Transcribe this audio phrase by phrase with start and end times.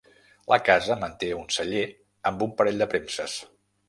[0.51, 1.83] La casa manté un celler
[2.31, 3.37] amb un parell de premses.